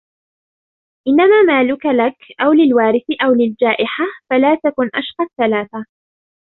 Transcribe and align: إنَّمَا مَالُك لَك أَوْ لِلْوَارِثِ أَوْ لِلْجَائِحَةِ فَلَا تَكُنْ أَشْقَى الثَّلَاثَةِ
إنَّمَا 1.07 1.41
مَالُك 1.47 1.85
لَك 1.85 2.41
أَوْ 2.41 2.53
لِلْوَارِثِ 2.53 3.05
أَوْ 3.23 3.33
لِلْجَائِحَةِ 3.33 4.05
فَلَا 4.29 4.55
تَكُنْ 4.55 4.89
أَشْقَى 4.95 5.23
الثَّلَاثَةِ 5.23 5.85